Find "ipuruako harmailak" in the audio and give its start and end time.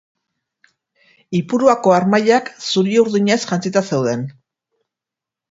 1.39-2.49